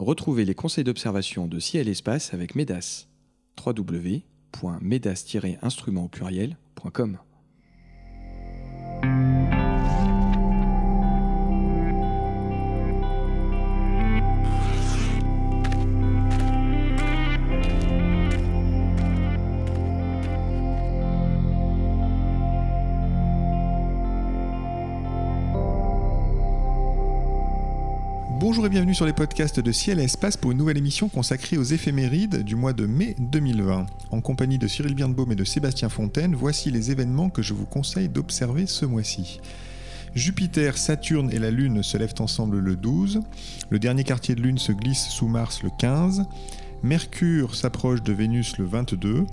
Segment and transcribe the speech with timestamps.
[0.00, 3.06] Retrouvez les conseils d'observation de ciel espace avec MEDAS.
[3.62, 7.18] www.medas-instrument au pluriel.com
[28.60, 31.56] Bonjour et bienvenue sur les podcasts de Ciel et Espace pour une nouvelle émission consacrée
[31.56, 33.86] aux éphémérides du mois de mai 2020.
[34.10, 37.64] En compagnie de Cyril Birnbaum et de Sébastien Fontaine, voici les événements que je vous
[37.64, 39.40] conseille d'observer ce mois-ci.
[40.14, 43.22] Jupiter, Saturne et la Lune se lèvent ensemble le 12.
[43.70, 46.26] Le dernier quartier de Lune se glisse sous Mars le 15.
[46.82, 49.26] Mercure s'approche de Vénus le 22.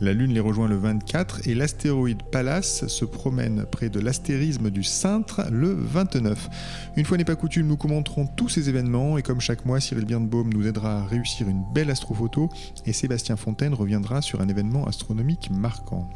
[0.00, 4.82] La Lune les rejoint le 24 et l'astéroïde Pallas se promène près de l'astérisme du
[4.82, 6.48] Cintre le 29.
[6.96, 10.06] Une fois n'est pas coutume, nous commenterons tous ces événements et comme chaque mois, Cyril
[10.06, 12.48] Birnbaum nous aidera à réussir une belle astrophoto
[12.84, 16.08] et Sébastien Fontaine reviendra sur un événement astronomique marquant.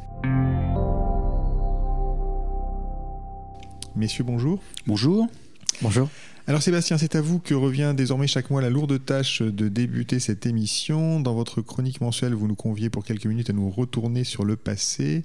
[3.94, 4.58] Messieurs, bonjour.
[4.86, 5.28] Bonjour.
[5.80, 6.08] Bonjour.
[6.48, 10.18] Alors Sébastien, c'est à vous que revient désormais chaque mois la lourde tâche de débuter
[10.18, 11.20] cette émission.
[11.20, 14.56] Dans votre chronique mensuelle, vous nous conviez pour quelques minutes à nous retourner sur le
[14.56, 15.24] passé.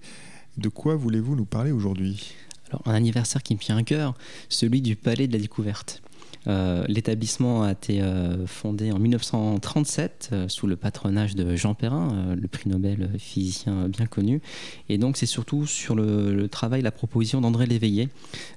[0.58, 2.36] De quoi voulez-vous nous parler aujourd'hui?
[2.70, 4.14] Alors un anniversaire qui me tient à cœur,
[4.48, 6.04] celui du Palais de la Découverte.
[6.47, 12.35] Euh, l'établissement a été euh, fondé en 1937 euh, sous le patronage de Jean Perrin,
[12.35, 14.41] le prix Nobel physicien bien connu.
[14.89, 18.09] Et donc c'est surtout sur le, travail, la proposition d'André Léveillé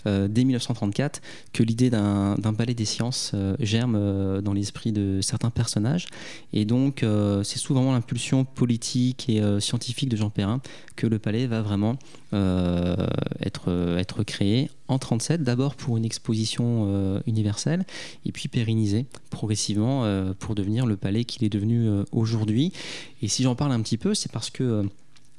[0.05, 1.21] dès 1934
[1.53, 6.07] que l'idée d'un palais des sciences germe dans l'esprit de certains personnages.
[6.53, 7.05] Et donc
[7.43, 10.61] c'est sous vraiment l'impulsion politique et scientifique de Jean Perrin
[10.97, 11.97] que le palais va vraiment
[12.33, 17.85] être, être créé en 37, d'abord pour une exposition euh, universelle,
[18.25, 22.73] et puis pérennisé progressivement euh, pour devenir le palais qu'il est devenu euh, aujourd'hui.
[23.23, 24.85] Et si j'en parle un petit peu, c'est parce que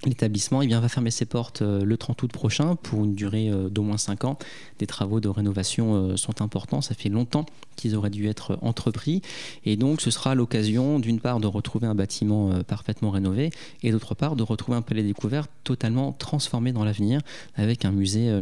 [0.03, 3.99] L'établissement eh va fermer ses portes le 30 août prochain pour une durée d'au moins
[3.99, 4.39] 5 ans.
[4.79, 7.45] Des travaux de rénovation sont importants, ça fait longtemps
[7.81, 9.21] qu'ils auraient dû être entrepris.
[9.65, 13.51] Et donc ce sera l'occasion d'une part de retrouver un bâtiment parfaitement rénové
[13.83, 17.21] et d'autre part de retrouver un palais découvert totalement transformé dans l'avenir
[17.55, 18.41] avec un musée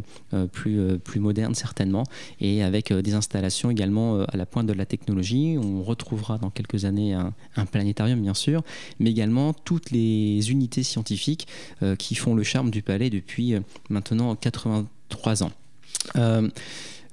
[0.51, 2.03] plus, plus moderne certainement
[2.39, 5.57] et avec des installations également à la pointe de la technologie.
[5.61, 7.33] On retrouvera dans quelques années un,
[7.65, 8.63] planétarium bien sûr,
[8.99, 11.47] mais également toutes les unités scientifiques
[11.83, 15.51] euh, qui font le charme du palais depuis euh, maintenant 83 ans.
[16.15, 16.49] Euh,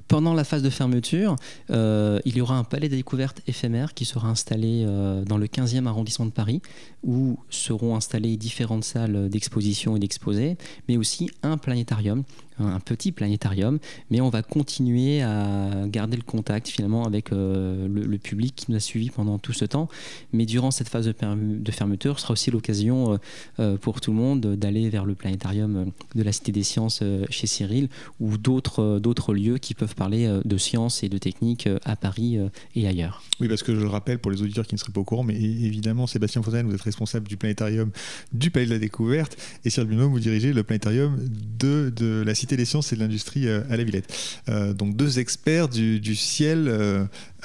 [0.09, 1.37] pendant la phase de fermeture,
[1.71, 4.85] il y aura un palais de découverte éphémère qui sera installé
[5.27, 6.63] dans le 15e arrondissement de Paris,
[7.07, 10.59] où seront installées différentes salles d'exposition et d'exposés,
[10.89, 12.25] mais aussi un planétarium
[12.59, 13.79] un petit planétarium,
[14.11, 18.77] mais on va continuer à garder le contact finalement avec euh, le, public qui nous
[18.77, 19.89] a suivis pendant tout ce temps.
[20.33, 23.17] Mais durant cette phase de, fermeture, ce sera aussi l'occasion euh,
[23.61, 27.47] euh, pour tout le monde d'aller vers le planétarium de la Cité des Sciences chez
[27.47, 27.89] Cyril
[28.21, 32.39] ou d'autres d'autres lieux qui peuvent parler de sciences et de techniques à Paris
[32.75, 33.23] et ailleurs.
[33.41, 35.25] Oui, parce que je le rappelle pour les auditeurs qui ne seraient pas au courant,
[35.25, 37.91] mais évidemment, Sébastien Fontaine, vous êtes responsable du planétarium
[38.33, 39.37] du Palais de la Découverte
[39.67, 41.19] et Cyril Bruno, vous dirigez le planétarium
[41.59, 44.11] de, de la Cité des sciences et de l'industrie euh, à la Villette.
[44.49, 46.69] Euh, donc deux experts du, du ciel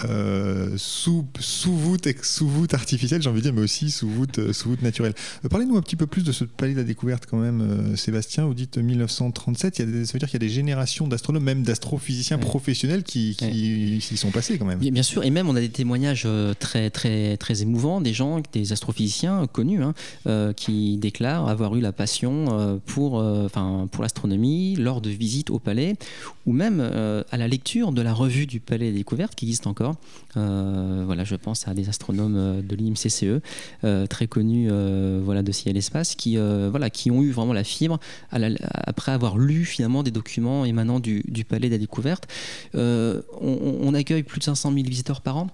[0.09, 4.39] euh, sous, sous, voûte, sous voûte artificielle, j'ai envie de dire, mais aussi sous voûte,
[4.39, 5.13] euh, sous voûte naturelle.
[5.45, 8.45] Euh, parlez-nous un petit peu plus de ce palais de la découverte quand même, Sébastien.
[8.45, 11.07] Vous dites 1937, il y a des, ça veut dire qu'il y a des générations
[11.07, 14.79] d'astronomes, même d'astrophysiciens professionnels qui, qui, y sont passés quand même.
[14.79, 16.27] Bien, sûr, et même on a des témoignages
[16.59, 21.91] très, très, très émouvants des gens, des astrophysiciens connus, hein, qui déclarent avoir eu la
[21.91, 25.95] passion pour, enfin, pour l'astronomie lors de visites au palais,
[26.45, 29.90] ou même à la lecture de la revue du palais des découvertes qui existe encore
[30.37, 33.41] euh, voilà, je pense à des astronomes euh, de l'IMCCE,
[33.83, 34.69] euh, très connus
[35.23, 37.99] voilà, de ciel espace, qui, voilà, qui ont eu vraiment la fibre
[38.31, 42.27] après avoir lu finalement des documents émanant du, Palais de la Découverte.
[42.73, 45.47] on, on, accueille plus de 500 000 visiteurs par an.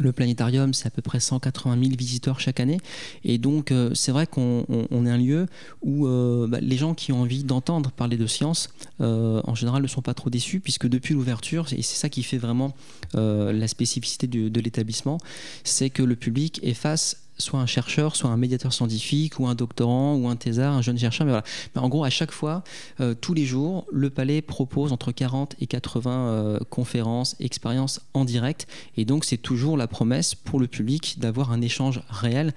[0.00, 2.78] Le planétarium, c'est à peu près 180 000 visiteurs chaque année.
[3.24, 5.46] Et donc, euh, c'est vrai qu'on est un lieu
[5.82, 8.70] où euh, bah, les gens qui ont envie d'entendre parler de science,
[9.00, 12.22] euh, en général, ne sont pas trop déçus, puisque depuis l'ouverture, et c'est ça qui
[12.22, 12.74] fait vraiment
[13.12, 15.18] la spécificité de l'établissement,
[15.64, 19.54] c'est que le public est face soit un chercheur, soit un médiateur scientifique, ou un
[19.54, 21.26] doctorant, ou un thésard, un jeune chercheur.
[21.26, 21.44] Mais voilà.
[21.74, 22.62] En gros, à chaque fois,
[23.00, 28.24] euh, tous les jours, le Palais propose entre 40 et 80 euh, conférences, expériences en
[28.24, 28.66] direct.
[28.96, 32.52] Et donc, c'est toujours la promesse pour le public d'avoir un échange réel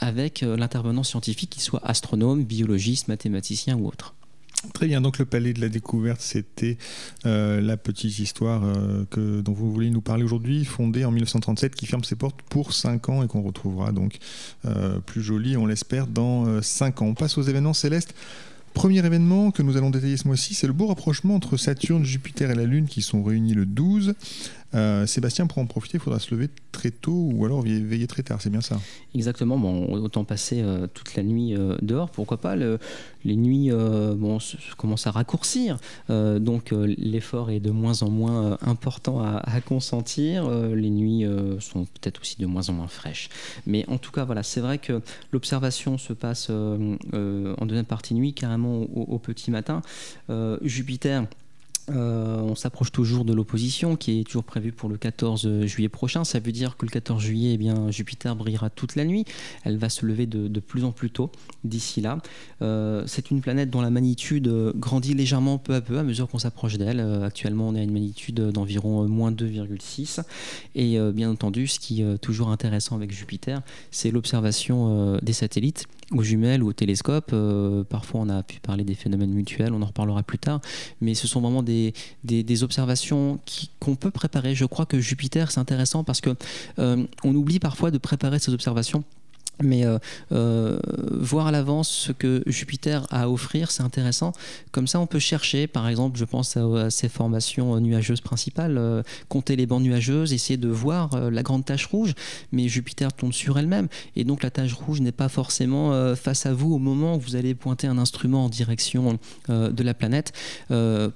[0.00, 4.14] avec euh, l'intervenant scientifique, qu'il soit astronome, biologiste, mathématicien ou autre.
[4.74, 6.78] Très bien, donc le palais de la découverte, c'était
[7.26, 11.76] euh, la petite histoire euh, que, dont vous voulez nous parler aujourd'hui, fondée en 1937,
[11.76, 14.18] qui ferme ses portes pour 5 ans et qu'on retrouvera donc
[14.64, 17.06] euh, plus joli, on l'espère, dans 5 ans.
[17.06, 18.14] On passe aux événements célestes.
[18.74, 22.50] Premier événement que nous allons détailler ce mois-ci, c'est le beau rapprochement entre Saturne, Jupiter
[22.50, 24.14] et la Lune qui sont réunis le 12.
[24.74, 28.22] Euh, Sébastien, pour en profiter, il faudra se lever très tôt ou alors veiller très
[28.22, 28.78] tard, c'est bien ça?
[29.14, 32.54] Exactement, bon, autant passer euh, toute la nuit euh, dehors, pourquoi pas.
[32.56, 34.38] les nuits bon,
[34.76, 35.78] commencent à raccourcir,
[36.08, 40.48] donc l'effort est de moins en moins important à, consentir.
[40.48, 41.24] les nuits
[41.60, 43.28] sont peut-être aussi de moins en moins fraîches.
[43.66, 48.34] Mais en tout cas, voilà, c'est vrai que l'observation se passe en deuxième partie nuit,
[48.34, 49.82] carrément au petit matin.
[50.62, 51.24] Jupiter
[51.90, 56.24] euh, on s'approche toujours de l'opposition qui est toujours prévue pour le 14 juillet prochain.
[56.24, 59.24] Ça veut dire que le 14 juillet, eh bien, Jupiter brillera toute la nuit.
[59.64, 61.30] Elle va se lever de, plus en plus tôt
[61.64, 62.18] d'ici là.
[62.62, 66.28] Euh, c'est une planète dont la magnitude euh, grandit légèrement peu à peu à mesure
[66.28, 67.00] qu'on s'approche d'elle.
[67.00, 70.22] actuellement, on est à une magnitude d'environ moins 2,6.
[70.74, 76.22] Et bien entendu, ce qui est toujours intéressant avec Jupiter, c'est l'observation des satellites aux
[76.22, 77.34] jumelles ou au télescope.
[77.88, 80.60] parfois, on a pu parler des phénomènes mutuels, on en reparlera plus tard.
[81.00, 81.92] Mais ce sont vraiment des
[82.24, 83.38] des, observations
[83.80, 84.54] qu'on peut préparer.
[84.54, 86.34] Je crois que Jupiter, c'est intéressant parce que
[86.78, 89.04] euh, on oublie parfois de préparer ces observations
[89.62, 89.98] mais euh,
[90.32, 90.78] euh,
[91.10, 94.32] voir à l'avance ce que Jupiter a à offrir, c'est intéressant.
[94.70, 99.02] Comme ça, on peut chercher, par exemple, je pense à, ces formations nuageuses principales, euh,
[99.28, 102.14] compter les bandes nuageuses, essayer de voir la grande tache rouge,
[102.52, 106.52] mais Jupiter tourne sur elle-même, et donc la tache rouge n'est pas forcément face à
[106.52, 109.18] vous au moment où vous allez pointer un instrument en direction
[109.48, 110.32] de la planète.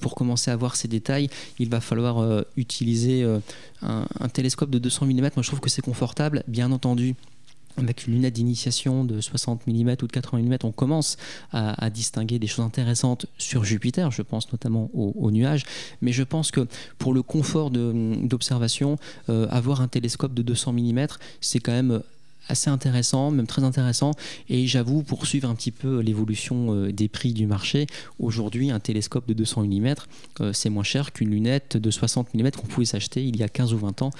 [0.01, 1.29] pour commencer à voir ces détails,
[1.59, 3.25] il va falloir utiliser
[3.83, 5.21] un, un, télescope de 200 mm.
[5.21, 7.15] Moi, je trouve que c'est confortable, bien entendu
[7.77, 11.17] avec une lunette d'initiation de 60 mm ou de 80 mm, on commence
[11.53, 15.65] à, distinguer des choses intéressantes sur Jupiter, je pense notamment aux, nuages,
[16.01, 16.67] mais je pense que
[16.99, 18.99] pour le confort d'observation,
[19.29, 21.07] euh, avoir un télescope de 200 mm,
[21.41, 22.03] c'est quand même
[22.49, 24.11] assez intéressant, même très intéressant.
[24.49, 27.87] Et j'avoue, pour suivre un petit peu l'évolution euh, des prix du marché,
[28.19, 29.95] aujourd'hui, un télescope de 200 mm,
[30.41, 33.49] euh, c'est moins cher qu'une lunette de 60 mm qu'on pouvait s'acheter il y a
[33.49, 34.11] 15 ou 20 ans,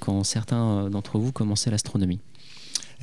[0.00, 2.20] quand certains d'entre vous commençaient l'astronomie.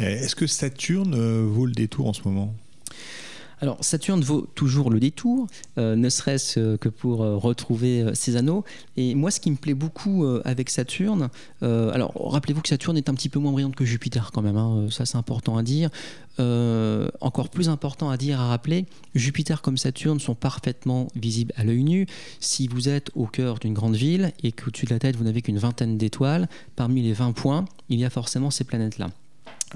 [0.02, 2.54] Euh, est-ce que Saturne euh, vaut le détour en ce moment?
[3.64, 5.46] Alors Saturne vaut toujours le détour,
[5.78, 8.64] euh, ne serait-ce que pour retrouver ses anneaux.
[8.98, 11.30] Et moi, ce qui me plaît beaucoup avec Saturne,
[11.62, 14.88] alors rappelez-vous que Saturne est un petit peu moins brillante que Jupiter quand même, hein,
[14.90, 15.92] ça c'est important à dire.
[16.40, 21.84] encore plus important à dire, à rappeler, Jupiter comme Saturne sont parfaitement visibles à l'œil
[21.84, 22.08] nu.
[22.40, 25.44] Si vous êtes au cœur d'une grande ville et qu'au-dessus de la tête vous n'avez
[25.44, 29.12] qu'une vingtaine d'étoiles, parmi les 20 points, il y a forcément ces planètes-là.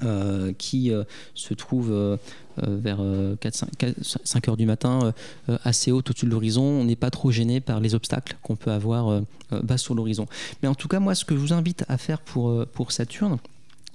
[0.04, 1.04] Euh, qui euh,
[1.34, 2.18] se trouve euh,
[2.58, 2.98] vers
[3.42, 5.14] 5, heures du matin,
[5.64, 6.62] assez haut au-dessus de l'horizon.
[6.62, 10.26] On n'est pas trop gêné par les obstacles qu'on peut avoir bas sur l'horizon.
[10.62, 13.38] Mais en tout cas, moi, ce que je vous invite à faire pour, pour Saturne,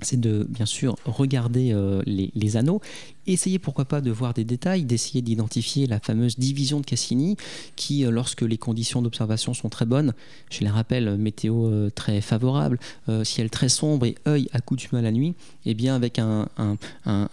[0.02, 2.82] c'est de bien sûr regarder euh, les, anneaux,
[3.28, 7.38] essayer pourquoi pas de voir des détails, d'essayer d'identifier la fameuse division de Cassini
[7.76, 10.14] qui, euh, lorsque les conditions d'observation sont très bonnes,
[10.50, 12.80] je les rappelle, météo euh, très favorable,
[13.24, 15.30] ciel très sombre et œil accoutumé à la nuit,
[15.66, 16.48] et eh bien avec un,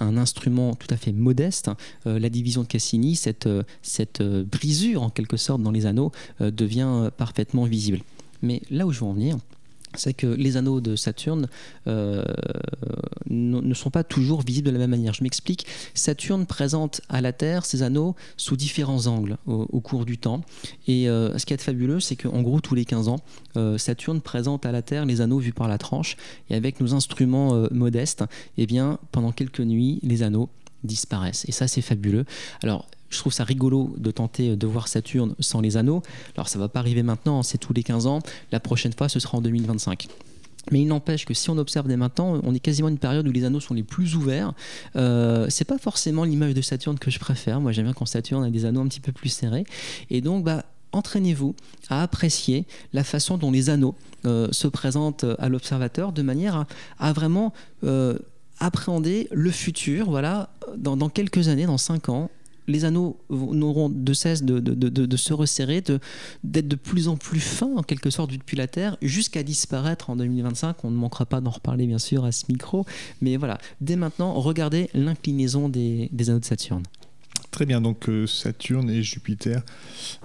[0.01, 1.71] instrument tout à fait modeste,
[2.05, 3.49] la division de Cassini, cette,
[3.83, 8.01] cette brisure en quelque sorte dans les anneaux, devient parfaitement visible.
[8.43, 9.39] Mais là où je veux en venir,
[9.95, 11.49] c'est que les anneaux de Saturne
[11.87, 12.25] euh,
[13.29, 15.15] ne sont pas toujours visibles de la même manière.
[15.15, 15.67] Je m'explique.
[15.95, 20.43] Saturne présente à la Terre ses anneaux sous différents angles au, cours du temps.
[20.87, 23.21] Et euh, ce qui est fabuleux, c'est qu'en gros, tous les 15 ans,
[23.57, 26.17] euh, Saturne présente à la Terre les anneaux vus par la tranche.
[26.51, 28.25] Et avec nos instruments modestes,
[28.57, 30.49] eh bien, pendant quelques nuits, les anneaux
[30.85, 31.45] disparaissent.
[31.49, 32.25] Et ça, c'est fabuleux.
[32.63, 36.03] Alors, je trouve ça rigolo de tenter de voir Saturne sans les anneaux.
[36.37, 38.21] Alors ça va pas arriver maintenant, c'est tous les 15 ans.
[38.53, 40.09] La prochaine fois, ce sera en 2025.
[40.71, 43.33] Mais il n'empêche que si on observe dès maintenant, on est quasiment une période où
[43.33, 44.53] les anneaux sont les plus ouverts.
[44.97, 47.61] Euh, c'est pas forcément l'image de Saturne que je préfère.
[47.61, 49.65] Moi, j'aime bien quand Saturne a des anneaux un petit peu plus serrés.
[50.11, 51.55] Et donc, bah, entraînez-vous
[51.89, 53.95] à apprécier la façon dont les anneaux
[54.27, 56.67] euh, se présentent à l'observateur de manière
[56.99, 57.53] à, vraiment
[57.85, 58.19] euh,
[58.59, 60.11] appréhender le futur.
[60.11, 62.31] Voilà, dans, dans quelques années, dans 5 ans,
[62.69, 65.83] les anneaux n'auront de cesse de, se resserrer,
[66.45, 70.17] d'être de, plus en plus fins en quelque sorte depuis la Terre, jusqu'à disparaître en
[70.17, 70.85] 2025.
[70.85, 72.85] On ne manquera pas d'en reparler bien sûr à ce micro,
[73.21, 76.83] mais voilà, dès maintenant, regardez l'inclinaison des, des anneaux de Saturne.
[77.59, 79.65] Très bien, donc euh, Saturne et Jupiter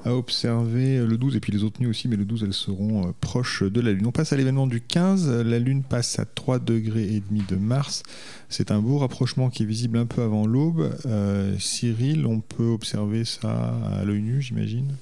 [0.05, 3.07] à observer le 12 et puis les autres nuits aussi, mais le 12 elles seront
[3.07, 4.05] euh, proches de la Lune.
[4.05, 7.55] On passe à l'événement du 15, la Lune passe à 3 degrés et demi de
[7.55, 8.03] Mars.
[8.49, 10.95] C'est un beau rapprochement qui est visible un peu avant l'aube.
[11.07, 14.95] Euh, Cyril, on peut observer ça à l'œil nu, j'imagine?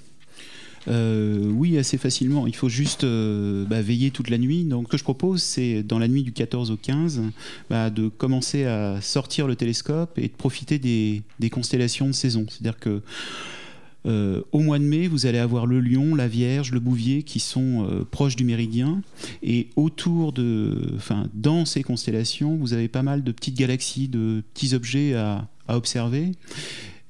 [0.87, 2.47] Euh, oui, assez facilement.
[2.47, 4.63] Il faut juste euh, bah, veiller toute la nuit.
[4.63, 7.21] Donc, ce que je propose, c'est dans la nuit du 14 au 15,
[7.69, 12.45] bah, de commencer à sortir le télescope et de profiter des, constellations de saison.
[12.49, 13.01] C'est-à-dire que
[14.07, 17.39] euh, au mois de mai, vous allez avoir le Lion, la Vierge, le Bouvier qui
[17.39, 19.01] sont proches du méridien.
[19.43, 24.43] Et autour de, enfin, dans ces constellations, vous avez pas mal de petites galaxies, de
[24.53, 26.31] petits objets à observer.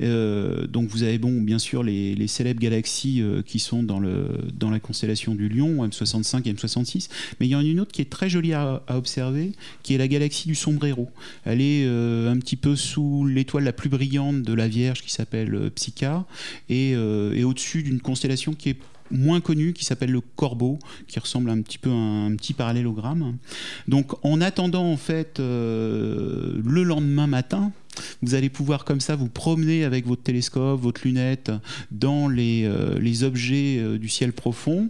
[0.02, 4.80] Euh, donc vous avez bon, bien sûr les, célèbres galaxies euh, qui sont dans, la
[4.80, 8.10] constellation du Lion, M65 et M66, mais il y en a une autre qui est
[8.10, 9.52] très jolie à, observer,
[9.84, 11.10] qui est la galaxie du Sombrero.
[11.46, 15.12] Elle est euh, un petit peu sous l'étoile la plus brillante de la Vierge qui
[15.12, 16.26] s'appelle Psycha,
[16.70, 18.78] et, et au-dessus d'une constellation qui est
[19.10, 23.38] moins connue qui s'appelle le Corbeau, qui ressemble un petit peu à un, petit parallélogramme.
[23.88, 27.72] Donc en attendant en fait le lendemain matin,
[28.22, 31.52] vous allez pouvoir comme ça vous promener avec votre télescope, votre lunette
[31.92, 34.90] dans les, euh, les objets euh, du ciel profond.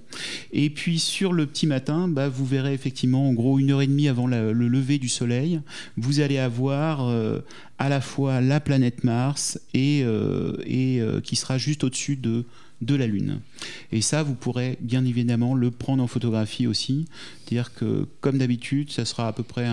[0.51, 3.87] Et puis sur le petit matin, bah, vous verrez effectivement en gros une heure et
[3.87, 5.61] demie avant le lever du Soleil,
[5.97, 7.39] vous allez avoir euh,
[7.79, 10.05] à la fois la planète Mars et,
[10.65, 12.45] et qui sera juste au-dessus de
[12.81, 13.39] de la Lune.
[13.91, 17.05] Et ça, vous pourrez bien évidemment le prendre en photographie aussi.
[17.45, 19.69] C'est-à-dire que, comme d'habitude, ça sera à peu près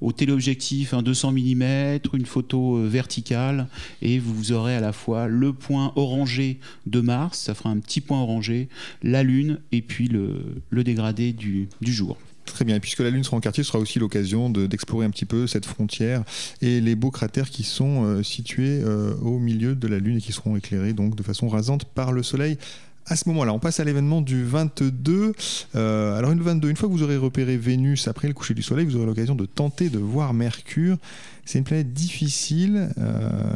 [0.00, 3.68] au téléobjectif un 200 mm, une photo euh, verticale,
[4.00, 8.00] et vous aurez à la fois le point orangé de Mars, ça fera un petit
[8.00, 8.68] point orangé,
[9.02, 12.16] la Lune, et puis le, dégradé du jour.
[12.44, 12.76] Très bien.
[12.76, 15.46] Et puisque la Lune sera en quartier, ce sera aussi l'occasion d'explorer un petit peu
[15.46, 16.24] cette frontière
[16.60, 20.20] et les beaux cratères qui sont euh, situés euh, au milieu de la Lune et
[20.20, 22.58] qui seront éclairés donc de façon rasante par le Soleil.
[23.06, 25.32] À ce moment-là, on passe à l'événement du 22.
[25.74, 28.62] Euh, alors, une 22, une fois que vous aurez repéré Vénus après le coucher du
[28.62, 30.98] Soleil, vous aurez l'occasion de tenter de voir Mercure.
[31.44, 32.90] C'est une planète difficile,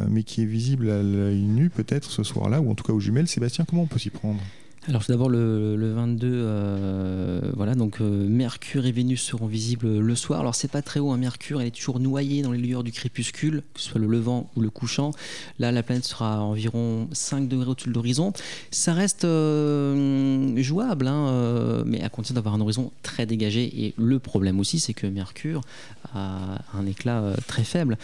[0.09, 2.99] mais qui est visible à l'œil nu peut-être ce soir-là, ou en tout cas aux
[2.99, 3.27] jumelles.
[3.27, 4.39] Sébastien, comment on peut s'y prendre?
[4.87, 10.15] Alors tout d'abord le, 22, euh, voilà donc euh, Mercure et Vénus seront visibles le
[10.15, 10.39] soir.
[10.39, 12.93] Alors c'est pas très haut, hein, Mercure, elle est toujours noyée dans les lueurs du
[12.93, 15.11] crépuscule, que ce soit le levant ou le couchant.
[15.59, 18.31] Là la planète sera à environ 5 degrés au-dessus de l'horizon.
[18.71, 23.85] Ça reste euh, jouable, hein, mais à condition d'avoir un horizon très dégagé.
[23.85, 25.61] Et le problème aussi, c'est que Mercure
[26.15, 27.97] a un éclat très faible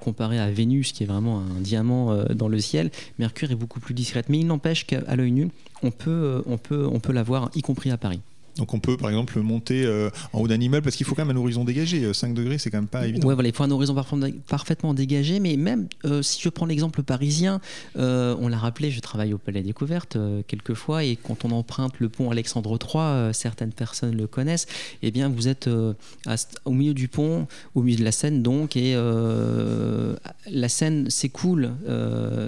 [0.00, 2.90] comparé à Vénus, qui est vraiment un diamant dans le ciel.
[3.18, 5.48] Mercure est beaucoup plus discrète, mais il n'empêche qu'à l'œil nu
[5.82, 8.20] on peut, euh, on peut, on peut l'avoir, y compris à Paris.
[8.56, 11.24] Donc on peut par exemple monter euh, en haut d'un immeuble parce qu'il faut quand
[11.24, 12.12] même un horizon dégagé.
[12.12, 13.28] 5 euh, degrés, c'est quand même pas évident.
[13.28, 13.94] Ouais, voilà, il faut un horizon
[14.48, 15.40] parfaitement dégagé.
[15.40, 17.60] Mais même euh, si je prends l'exemple parisien,
[17.96, 22.30] on l'a rappelé, je travaille au Palais Découverte quelquefois et quand on emprunte le pont
[22.30, 24.66] Alexandre III, certaines personnes le connaissent.
[25.02, 25.68] Eh bien, vous êtes
[26.64, 28.94] au milieu du pont, au milieu de la Seine donc, et
[30.50, 31.72] la Seine s'écoule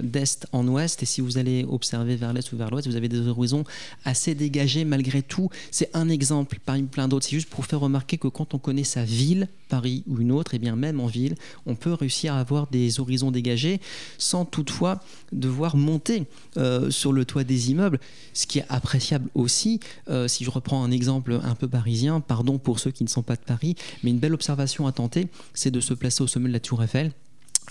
[0.02, 1.02] d'est en ouest.
[1.02, 3.64] Et si vous allez observer vers l'est ou vers l'ouest, vous avez des horizons
[4.04, 5.50] assez dégagés malgré tout.
[5.70, 7.26] C'est un exemple parmi plein d'autres.
[7.26, 10.54] C'est juste pour faire remarquer que quand on connaît sa ville, Paris ou une autre,
[10.54, 11.34] et eh bien même en ville,
[11.66, 13.80] on peut réussir à avoir des horizons dégagés
[14.16, 15.00] sans toutefois
[15.32, 16.26] devoir monter
[16.56, 18.00] euh, sur le toit des immeubles,
[18.32, 19.80] ce qui est appréciable aussi.
[20.08, 23.22] Euh, si je reprends un exemple un peu parisien, pardon pour ceux qui ne sont
[23.22, 26.48] pas de Paris, mais une belle observation à tenter, c'est de se placer au sommet
[26.48, 27.12] de la Tour Eiffel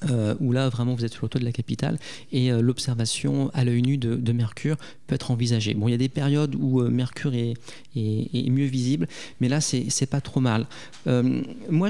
[0.10, 1.98] euh, où là vraiment vous êtes sur le toit de la capitale
[2.32, 4.78] et euh, l'observation à l'œil nu de, Mercure
[5.08, 5.74] peut être envisagée.
[5.74, 7.56] Bon, il y a des périodes où euh, Mercure est,
[7.96, 9.08] mieux visible,
[9.42, 10.68] mais là c'est pas trop mal.
[11.06, 11.90] moi,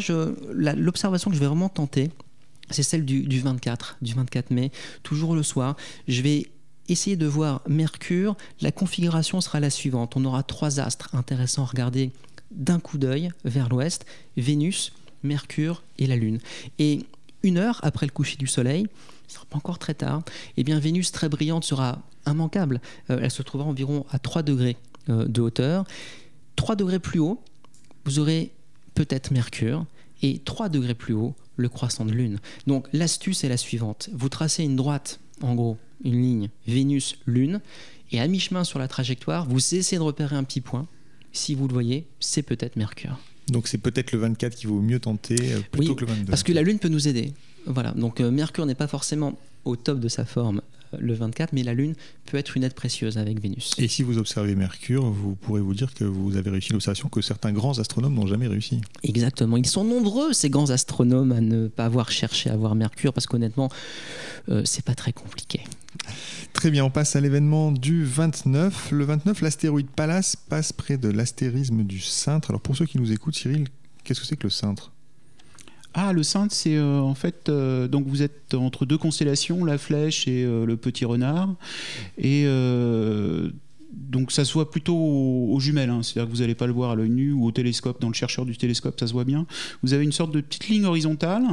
[0.54, 2.10] l'observation que je vais vraiment tenter,
[2.70, 4.72] c'est celle du, du, 24, du 24 mai,
[5.04, 5.76] toujours le soir.
[6.08, 6.48] Je vais
[6.88, 8.38] essayer de voir Mercure.
[8.62, 10.16] La configuration sera la suivante.
[10.16, 12.12] On aura trois astres intéressants à regarder
[12.52, 14.06] d'un coup d'œil vers l'ouest
[14.38, 16.40] Vénus, Mercure et la Lune.
[16.80, 17.06] Et
[17.48, 18.88] une heure après le coucher du soleil,
[19.28, 22.82] ce sera pas encore très tard, et eh bien Vénus très brillante sera immanquable.
[23.10, 24.78] Euh, elle se trouvera environ à 3 degrés
[25.10, 25.86] euh, de hauteur.
[26.56, 27.42] 3 degrés plus haut,
[28.06, 28.52] vous aurez
[28.94, 29.86] peut-être Mercure,
[30.22, 32.40] et 3 degrés plus haut, le croissant de Lune.
[32.68, 34.10] Donc l'astuce est la suivante.
[34.14, 37.62] Vous tracez une droite, en gros, une ligne Vénus-Lune,
[38.12, 40.88] et à mi-chemin sur la trajectoire, vous essayez de repérer un petit point.
[41.34, 43.20] Si vous le voyez, c'est peut-être Mercure.
[43.50, 46.30] Donc c'est peut-être le 24 qui vaut mieux tenter euh, plutôt que le 22.
[46.30, 47.34] Parce que la Lune peut nous aider.
[47.66, 47.92] Voilà.
[47.92, 50.62] Donc euh, Mercure n'est pas forcément au top de sa forme
[50.98, 53.74] le 24, mais la Lune peut être une aide précieuse avec Vénus.
[53.78, 57.22] Et si vous observez Mercure, vous pourrez vous dire que vous avez réussi l'observation que
[57.22, 58.82] certains grands astronomes n'ont jamais réussi.
[59.04, 59.58] Exactement.
[59.58, 63.28] Ils sont nombreux, ces grands astronomes, à ne pas avoir cherché à voir Mercure, parce
[63.28, 63.70] qu'honnêtement,
[64.50, 65.62] euh, c'est pas très compliqué.
[66.54, 68.92] Très bien, on passe à l'événement du 29.
[68.92, 72.50] Le 29, l'astéroïde Pallas passe près de l'astérisme du cintre.
[72.52, 73.68] Alors pour ceux qui nous écoutent, Cyril,
[74.04, 74.92] qu'est-ce que c'est que le cintre?
[75.94, 77.50] Ah, le cintre, c'est euh, en fait.
[77.50, 81.56] euh, donc vous êtes entre deux constellations, la flèche et euh, le petit renard.
[82.18, 82.46] Et
[83.92, 85.90] donc ça se voit plutôt aux, jumelles.
[85.90, 86.04] hein.
[86.04, 88.14] C'est-à-dire que vous n'allez pas le voir à l'œil nu ou au télescope, dans le
[88.14, 89.48] chercheur du télescope, ça se voit bien.
[89.82, 91.44] Vous avez une sorte de petite ligne horizontale.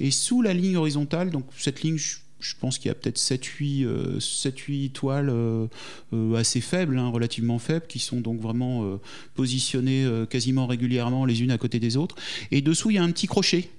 [0.00, 1.98] Et sous la ligne horizontale, donc cette ligne.
[2.44, 5.66] Je pense qu'il y a peut-être 7-8 euh, 7-8 étoiles euh,
[6.12, 8.96] euh, assez faibles, hein, relativement faibles, qui sont donc vraiment euh,
[9.34, 12.16] positionnées euh, quasiment régulièrement les unes à côté des autres.
[12.50, 13.70] Et dessous, il y a un petit crochet.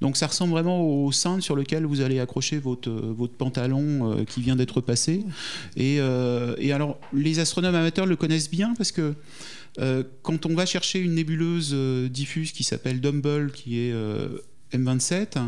[0.00, 4.42] Donc ça ressemble vraiment au cintre sur lequel vous allez accrocher votre, votre pantalon qui
[4.42, 5.24] vient d'être passé.
[5.76, 5.98] Et,
[6.58, 9.14] et alors, les astronomes amateurs le connaissent bien parce que
[10.22, 11.72] quand on va chercher une nébuleuse
[12.10, 13.94] diffuse qui s'appelle Dumble, qui est
[14.74, 15.38] M27,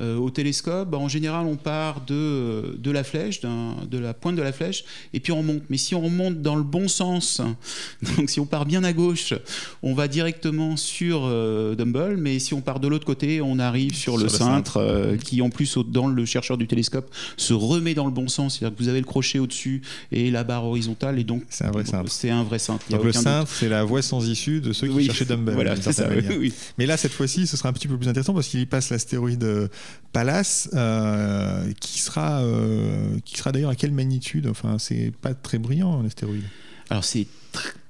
[0.00, 4.36] euh, au télescope, bah, en général, on part de, de la flèche, de la pointe
[4.36, 5.62] de la flèche, et puis on monte.
[5.70, 7.40] Mais si on remonte dans le bon sens,
[8.16, 9.34] donc si on part bien à gauche,
[9.82, 13.94] on va directement sur euh, Dumble, mais si on part de l'autre côté, on arrive
[13.94, 17.54] sur, Sur le le cintre, euh, qui en plus, dans le chercheur du télescope, se
[17.54, 18.58] remet dans le bon sens.
[18.58, 21.70] C'est-à-dire que vous avez le crochet au-dessus et la barre horizontale, et donc C'est un
[21.70, 22.10] vrai cintre.
[22.10, 22.84] c'est un vrai cintre.
[22.88, 25.06] Il y a Donc le cintre, c'est la voie sans issue de ceux qui Oui.
[25.06, 25.54] cherchaient Dumbbell.
[25.54, 26.08] Voilà, ça.
[26.10, 26.52] oui, oui.
[26.78, 29.44] Mais là, cette fois-ci, ce sera un petit peu plus intéressant parce qu'il passe l'astéroïde
[29.44, 29.68] euh,
[30.12, 34.46] Pallas, euh, qui sera, euh, qui sera d'ailleurs à quelle magnitude?
[34.46, 36.44] Enfin, c'est pas très brillant, l'astéroïde.
[36.90, 37.26] Alors c'est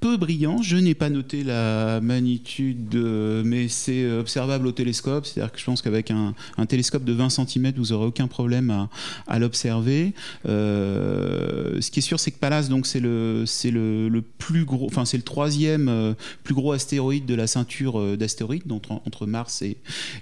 [0.00, 0.62] peu brillant.
[0.62, 5.26] Je n'ai pas noté la magnitude, euh, mais c'est euh, observable au télescope.
[5.26, 6.35] C'est-à-dire que je pense qu'avec un,
[6.66, 8.88] télescope de 20 cm, vous n'aurez aucun problème
[9.26, 10.12] à, l'observer.
[10.46, 14.87] Euh, ce qui est sûr, c'est que Pallas, donc c'est le, c'est le, plus gros,
[14.87, 19.76] enfin c'est le troisième plus gros astéroïde de la ceinture d'astéroïdes, entre, entre Mars et,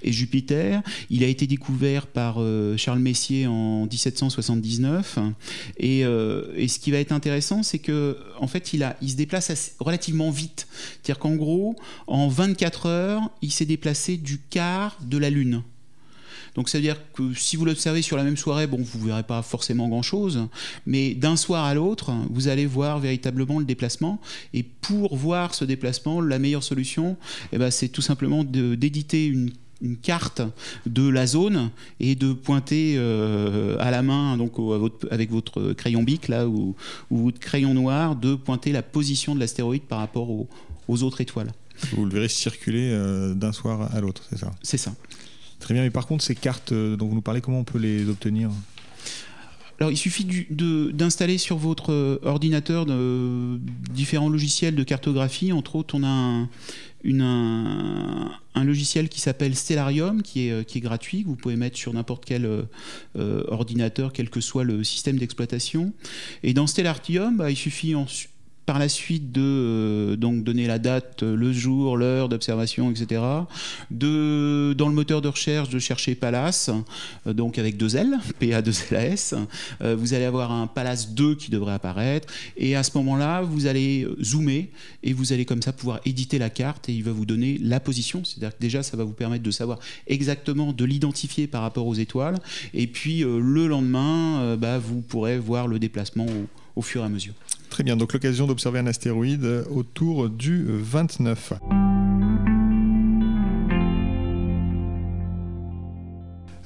[0.04, 0.82] Jupiter.
[1.10, 2.38] Il a été découvert par
[2.76, 5.18] Charles Messier en 1779.
[5.78, 9.16] Et, et ce qui va être intéressant, c'est que en fait, il, a, il se
[9.16, 9.33] déplace
[9.80, 10.66] relativement vite.
[11.02, 11.76] C'est-à-dire qu'en gros,
[12.06, 15.62] en 24 heures, il s'est déplacé du quart de la Lune.
[16.54, 19.24] Donc ça veut dire que si vous l'observez sur la même soirée, bon, vous verrez
[19.24, 20.46] pas forcément grand-chose,
[20.86, 24.20] mais d'un soir à l'autre, vous allez voir véritablement le déplacement.
[24.52, 27.16] Et pour voir ce déplacement, la meilleure solution,
[27.52, 29.50] eh ben, c'est tout simplement d'éditer une
[29.84, 30.42] une carte
[30.86, 35.30] de la zone et de pointer euh, à la main donc au- à votre- avec
[35.30, 36.74] votre crayon bic là ou,
[37.10, 40.48] ou votre crayon noir de pointer la position de l'astéroïde par rapport aux-
[40.88, 41.52] aux autres étoiles.
[41.92, 44.50] Vous le verrez circuler euh, d'un soir à l'autre, c'est ça?
[44.62, 44.94] C'est ça.
[45.60, 47.78] Très bien, mais par contre, ces cartes euh, dont vous nous parlez, comment on peut
[47.78, 48.50] les obtenir?
[49.80, 53.58] Alors, il suffit d'installer sur votre ordinateur de,
[53.92, 55.50] différents logiciels de cartographie.
[55.52, 56.48] Entre autres, on a un,
[57.20, 62.24] un- logiciel qui s'appelle Stellarium, qui est, euh, gratuit, que vous pouvez mettre sur n'importe
[62.24, 62.62] quel euh,
[63.18, 65.92] euh, ordinateur, quel que soit le système d'exploitation.
[66.42, 68.06] Et dans Stellarium, bah, il suffit en-
[68.66, 73.22] par la suite de euh, donc donner la date, euh, le jour, l'heure d'observation, etc.
[73.90, 76.70] De, dans le moteur de recherche, de chercher Pallas,
[77.26, 79.34] euh, donc avec deux L, PA2LAS.
[79.82, 82.32] Euh, vous allez avoir un Pallas 2 qui devrait apparaître.
[82.56, 84.70] Et à ce moment-là, vous allez zoomer
[85.02, 87.80] et vous allez comme ça pouvoir éditer la carte et il va vous donner la
[87.80, 88.24] position.
[88.24, 91.94] C'est-à-dire que déjà, ça va vous permettre de savoir exactement, de l'identifier par rapport aux
[91.94, 92.38] étoiles.
[92.72, 96.26] Et puis le lendemain, bah, vous pourrez voir le déplacement
[96.76, 97.34] au fur et à mesure.
[97.70, 101.54] Très bien, donc l'occasion d'observer un astéroïde euh, autour du 29.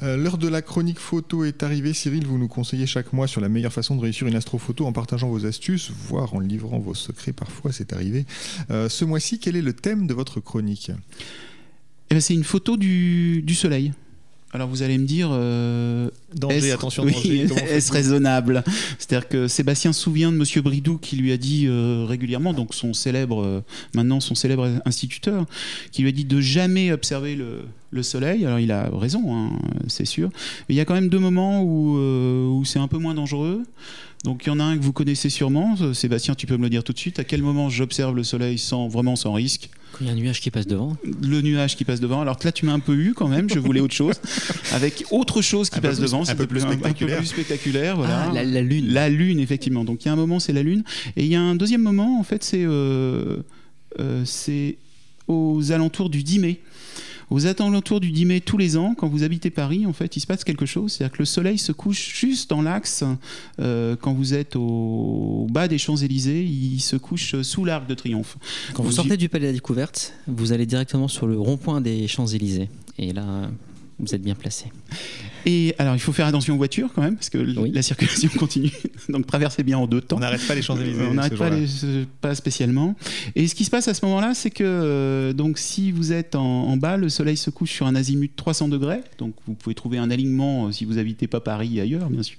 [0.02, 1.92] Euh, L'heure de la chronique photo est arrivée.
[1.92, 4.92] Cyril, vous nous conseillez chaque mois sur la meilleure façon de réussir une astrophoto en
[4.92, 7.32] partageant vos astuces, voire en livrant vos secrets.
[7.32, 8.24] Parfois, c'est arrivé.
[8.70, 10.92] Euh, ce mois-ci, quel est le thème de votre chronique?
[12.10, 13.92] Eh ben, c'est une photo du, du soleil.
[14.54, 17.62] Alors vous allez me dire, euh, Danger, est-ce- attention, oui, danger.
[17.70, 18.64] Est-ce raisonnable
[18.98, 22.72] C'est-à-dire que Sébastien se souvient de Monsieur Bridou qui lui a dit euh, régulièrement, donc
[22.74, 23.61] son célèbre, euh,
[23.94, 25.44] maintenant son célèbre instituteur,
[25.92, 28.46] qui lui a dit de jamais observer le, le soleil.
[28.46, 29.50] Alors il a raison, hein,
[29.87, 30.30] c'est sûr.
[30.68, 33.62] Mais il y a quand même deux moments où, où c'est un peu moins dangereux.
[34.24, 35.76] Donc il y en a un que vous connaissez sûrement.
[35.92, 37.18] Sébastien, tu peux me le dire tout de suite.
[37.18, 40.16] À quel moment j'observe le soleil sans vraiment sans risque Quand il y a un
[40.16, 40.96] nuage qui passe devant.
[41.22, 42.20] le nuage qui passe devant.
[42.20, 43.48] Alors que là, tu m'as un peu eu quand même.
[43.50, 44.14] Je voulais autre chose,
[44.72, 46.28] avec autre chose qui Un passe plus- devant.
[46.28, 47.16] un peu plus spectaculaire.
[47.16, 48.26] Un peu plus spectaculaire, voilà.
[48.28, 48.87] Ah, la, la lune.
[48.92, 49.84] La lune, effectivement.
[49.84, 50.84] Donc il y a un moment, c'est la lune,
[51.16, 53.38] et il y a un deuxième moment, en fait, c'est euh,
[53.98, 54.78] euh, c'est
[55.26, 56.61] aux alentours du 10 mai.
[57.30, 60.20] Aux alentours du 10 mai tous les ans, quand vous habitez Paris, en fait, il
[60.20, 60.92] se passe quelque chose.
[60.92, 63.04] C'est-à-dire que le soleil se couche juste dans l'axe
[63.60, 66.42] euh, quand vous êtes au bas des Champs-Élysées.
[66.42, 68.38] Il se couche sous l'arc de triomphe.
[68.74, 72.08] Quand vous, sortez du Palais de la Découverte, vous allez directement sur le rond-point des
[72.08, 72.70] Champs-Élysées.
[72.98, 73.50] Et là,
[73.98, 74.66] vous êtes bien placé.
[75.46, 78.70] Et alors, il faut faire attention aux voitures quand même, parce que la circulation continue.
[79.08, 80.16] Donc, traversez bien en deux temps.
[80.16, 81.06] On n'arrête pas les Champs-Élysées.
[81.11, 81.50] On n'arrête pas,
[82.20, 82.96] pas spécialement.
[83.34, 86.34] Et ce qui se passe à ce moment-là, c'est que euh, donc, si vous êtes
[86.34, 89.00] en, bas, le soleil se couche sur un azimut 300 degrés.
[89.16, 92.37] Donc, vous pouvez trouver un alignement euh, si vous habitez pas Paris ailleurs, bien sûr.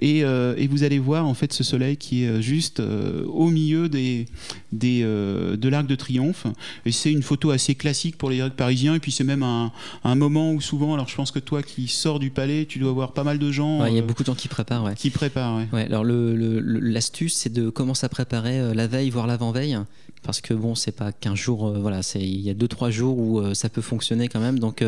[0.00, 3.88] Et, euh, et, vous allez voir en fait ce soleil qui est juste au milieu
[3.88, 4.26] des,
[4.72, 6.46] des, de l'Arc de Triomphe.
[6.84, 8.96] Et c'est une photo assez classique pour les parisiens.
[8.96, 11.88] Et puis, c'est même un, un moment où souvent, alors je pense que toi qui
[11.88, 13.84] sors du palais, tu dois avoir pas mal de gens.
[13.86, 14.84] Il y a euh, beaucoup de gens qui préparent.
[14.84, 14.94] Ouais.
[14.94, 15.84] Qui préparent, ouais.
[15.86, 19.78] alors l'astuce, c'est de commencer à préparer euh, la veille, voire l'avant-veille
[20.22, 22.90] parce que bon, c'est pas qu'un jour, euh, voilà, c'est il y a deux trois
[22.90, 24.58] jours où ça peut fonctionner quand même.
[24.58, 24.82] Donc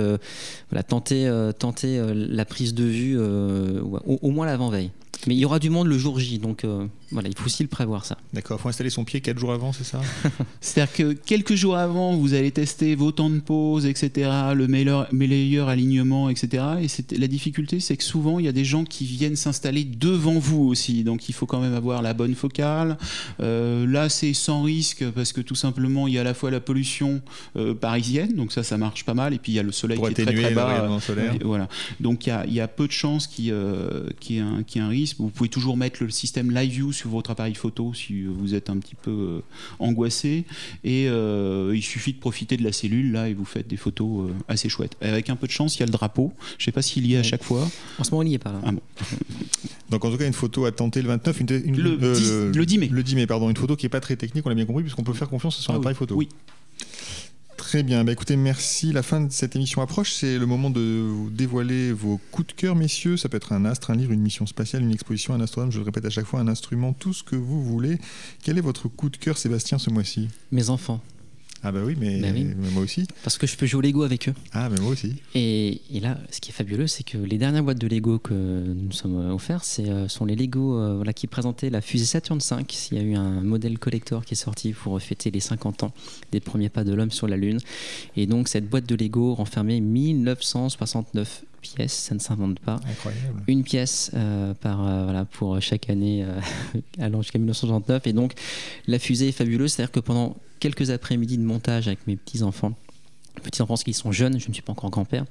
[0.71, 4.91] voilà, tenter, tenter la prise de vue, au, moins l'avant-veille.
[5.27, 6.65] Mais il y aura du monde le jour J, donc
[7.12, 8.19] voilà, il faut aussi le prévoir ça.
[8.33, 10.01] D'accord, il faut installer son pied 4 jours avant, c'est ça
[10.61, 15.07] C'est-à-dire que quelques jours avant, vous allez tester vos temps de pause, etc., le meilleur,
[15.12, 16.64] meilleur alignement, etc.
[16.83, 20.38] Et la difficulté, c'est que souvent, il y a des gens qui viennent s'installer devant
[20.38, 21.05] vous aussi.
[21.05, 22.99] Donc il faut quand même avoir la bonne focale.
[23.40, 26.51] Euh, là, c'est sans risque parce que tout simplement, il y a à la fois
[26.51, 27.23] la pollution
[27.57, 29.33] euh, parisienne, donc ça, ça marche pas mal.
[29.33, 30.99] Et puis il y a le soleil qui est très très bas.
[31.45, 31.69] voilà.
[32.01, 34.64] Donc il y, a, il y, a, peu de chances qu'il euh, y, ait un,
[34.77, 35.16] un risque.
[35.19, 38.71] Vous pouvez toujours mettre le système Live View sur votre appareil photo si vous êtes
[38.71, 39.41] un petit peu euh,
[39.79, 40.45] angoissé.
[40.85, 44.29] Et euh, il suffit de profiter de la cellule là et vous faites des photos
[44.29, 44.97] euh, assez chouettes.
[45.01, 46.33] Avec un peu de chance, il y a le drapeau.
[46.59, 47.69] Je ne sais pas s'il y est à chaque fois.
[47.99, 48.55] En ce moment, il n'y est pas.
[48.65, 48.71] Ah
[49.91, 52.89] Donc en tout cas, une photo à tenter le 29, une, le, 10, mai.
[52.91, 53.49] Le 10 mai, pardon.
[53.49, 55.59] Une photo qui n'est pas très technique, on l'a bien compris, puisqu'on peut faire confiance
[55.59, 56.17] sur un ah appareil photo.
[56.17, 56.29] Oui.
[57.57, 58.92] Très bien, bah écoutez, merci.
[58.92, 60.12] La fin de cette émission approche.
[60.12, 63.16] C'est le moment de dévoiler vos coups de cœur, messieurs.
[63.16, 65.79] Ça peut être un astre, un livre, une mission spatiale, une exposition, un astronome, je
[65.79, 67.99] le répète à chaque fois, un instrument, tout ce que vous voulez.
[68.42, 70.29] Quel est votre coup de cœur, Sébastien, ce mois-ci?
[70.53, 71.01] Mes enfants.
[71.68, 72.20] Ah bah oui mais,
[72.70, 73.09] moi aussi.
[73.24, 74.35] Parce que je peux jouer au Lego avec eux.
[74.52, 75.16] Ah mais moi aussi.
[75.35, 78.92] Et, là, ce qui est fabuleux, c'est que les dernières boîtes de Lego que nous
[78.92, 82.57] sommes offertes, ce euh, sont les Lego euh, voilà, qui présentaient la fusée Saturn V.
[82.92, 85.92] Il y a eu un modèle collector qui est sorti pour fêter les 50 ans
[86.31, 87.59] des premiers pas de l'homme sur la Lune.
[88.16, 92.81] Et donc cette boîte de Lego renfermait 1969 pièces, ça ne s'invente pas.
[92.88, 93.42] Incroyable.
[93.46, 96.24] Une pièce euh, par, voilà, pour chaque année
[96.98, 98.07] allant jusqu'à 1969.
[98.07, 98.35] Et donc
[98.87, 102.72] la fusée est fabuleuse, c'est-à-dire que pendant quelques après-midi de montage avec mes petits-enfants,
[103.40, 105.24] petits-enfants qui sont jeunes, je ne suis pas encore grand-père,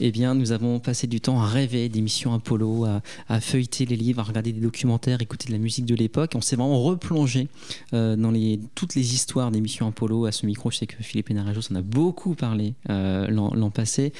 [0.00, 2.86] eh bien, nous avons passé du temps à rêver des missions Apollo,
[3.28, 6.32] à, feuilleter les livres, à regarder des documentaires, écouter de la musique de l'époque.
[6.34, 7.48] On s'est vraiment replongé
[7.92, 10.26] euh, dans les, toutes les histoires des missions Apollo.
[10.26, 14.12] À ce micro, je sais que Philippe Hénarejos en a beaucoup parlé euh, l'an passé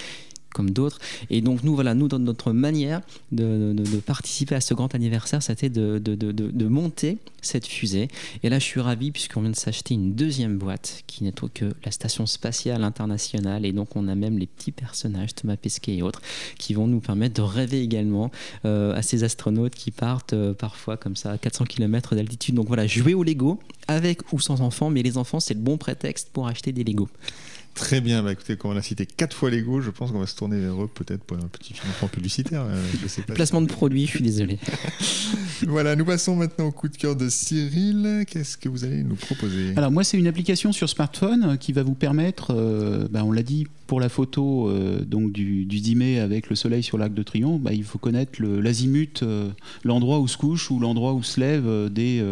[0.53, 0.99] comme d'autres.
[1.31, 3.75] Et donc nous, voilà, nous, dans notre manière de,
[4.07, 8.09] participer à ce grand anniversaire, c'était de, monter cette fusée.
[8.43, 11.53] Et là, je suis ravi puisqu'on vient de s'acheter une deuxième boîte qui n'est autre
[11.53, 13.67] que la Station Spatiale Internationale.
[13.67, 16.23] Et donc on a même les petits personnages, Thomas Pesquet et autres,
[16.59, 18.31] qui vont nous permettre de rêver également
[18.65, 22.55] euh, à ces astronautes qui partent euh, parfois comme ça à 400 km d'altitude.
[22.55, 25.77] Donc voilà, jouer au Lego avec ou sans enfants, mais les enfants, c'est le bon
[25.77, 27.09] prétexte pour acheter des Lego.
[27.75, 30.27] Très bien, bah écoutez, quand on a cité quatre fois Lego, je pense qu'on va
[30.27, 32.65] se tourner vers eux peut-être pour un petit financement publicitaire.
[32.69, 34.59] Euh, Placement de produit, je suis désolé.
[35.67, 38.25] voilà, nous passons maintenant au coup de cœur de Cyril.
[38.29, 39.73] Qu'est-ce que vous allez nous proposer?
[39.77, 43.43] Alors moi, c'est une application sur smartphone qui va vous permettre, euh, bah, on l'a
[43.43, 47.15] dit pour la photo euh, donc du, du, 10 mai avec le soleil sur l'arc
[47.15, 49.25] de triomphe, bah, il faut connaître l'azimut,
[49.83, 52.23] l'endroit où se couche ou l'endroit où se lève des,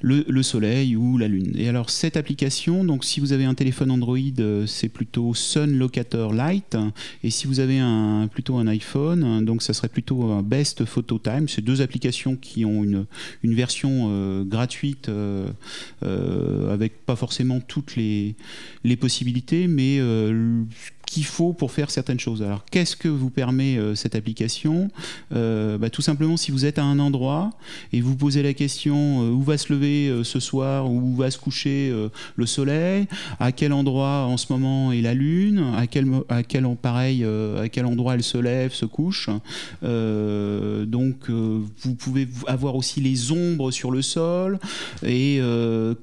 [0.00, 1.52] le, le, soleil ou la lune.
[1.56, 4.18] Et alors cette application, donc si vous avez un téléphone Android
[4.66, 6.76] c'est plutôt Sun Locator Lite.
[7.22, 11.18] Et si vous avez un, plutôt un iPhone, donc ça serait plutôt un Best Photo
[11.18, 11.48] Time.
[11.48, 13.06] C'est deux applications qui ont une,
[13.42, 15.48] une version euh, gratuite euh,
[16.02, 18.34] euh, avec pas forcément toutes les,
[18.84, 20.00] les possibilités, mais
[21.06, 22.42] qu'il faut pour faire certaines choses.
[22.42, 24.90] Alors, qu'est-ce que vous permet euh, cette application?
[25.34, 27.50] Euh, bah, Tout simplement, si vous êtes à un endroit
[27.92, 31.38] et vous posez la question euh, où va se lever ce soir, où va se
[31.38, 31.92] coucher
[32.36, 33.06] le soleil,
[33.40, 37.68] à quel endroit en ce moment est la lune, à quel, à quel, pareil, à
[37.68, 39.28] quel endroit elle se lève, se couche?
[39.82, 44.58] donc, vous pouvez avoir aussi les ombres sur le sol.
[45.04, 45.40] Et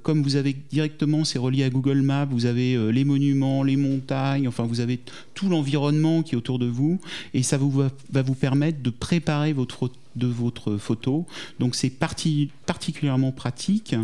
[0.03, 4.47] comme vous avez directement, c'est relié à Google Maps, vous avez les monuments, les montagnes,
[4.47, 4.90] enfin, vous avez
[5.33, 6.99] tout l'environnement qui est autour de vous
[7.33, 11.25] et ça vous va, vous permettre de préparer votre de votre photo.
[11.59, 13.95] Donc c'est particulièrement pratique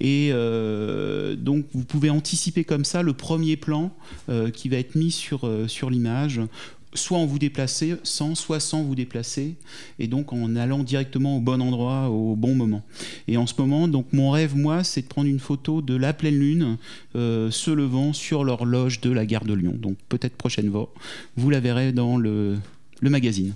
[0.00, 3.94] et euh, donc vous pouvez anticiper comme ça le premier plan
[4.28, 6.40] euh, qui va être mis sur, euh, sur l'image
[6.94, 9.56] soit en vous déplacer sans, soit sans vous déplacer,
[9.98, 12.82] et donc en allant directement au bon endroit au bon moment.
[13.28, 16.12] Et en ce moment, donc mon rêve, moi, c'est de prendre une photo de la
[16.12, 16.76] pleine lune
[17.14, 19.74] se levant sur l'horloge de la gare de Lyon.
[19.78, 20.92] Donc peut-être prochaine fois,
[21.36, 22.58] vous la verrez dans le,
[23.00, 23.54] le magazine.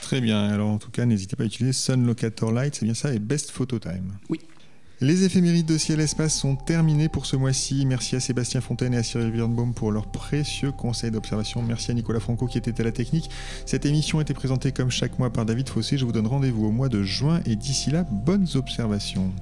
[0.00, 0.44] Très bien.
[0.44, 3.18] Alors en tout cas, n'hésitez pas à utiliser Sun Locator Light, c'est bien ça, et
[3.18, 4.12] Best Photo Time.
[4.28, 4.38] Oui.
[5.00, 7.84] Les éphémérides de Ciel Espace sont terminées pour ce mois-ci.
[7.84, 11.62] Merci à Sébastien Fontaine et à Cyril Birnbaum pour leurs précieux conseils d'observation.
[11.62, 13.28] Merci à Nicolas Franco qui était à la technique.
[13.66, 15.98] Cette émission était présentée comme chaque mois par David Fossé.
[15.98, 19.32] Je vous donne rendez-vous au mois de juin et d'ici là, bonnes observations.